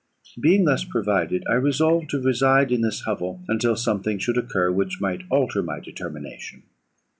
"Being 0.39 0.65
thus 0.65 0.83
provided, 0.83 1.43
I 1.47 1.53
resolved 1.53 2.09
to 2.09 2.19
reside 2.19 2.71
in 2.71 2.81
this 2.81 3.01
hovel, 3.01 3.43
until 3.47 3.75
something 3.75 4.17
should 4.17 4.35
occur 4.39 4.71
which 4.71 4.99
might 4.99 5.25
alter 5.29 5.61
my 5.61 5.79
determination. 5.79 6.63